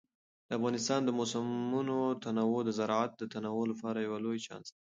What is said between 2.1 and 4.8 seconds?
تنوع د زراعت د تنوع لپاره یو لوی چانس دی.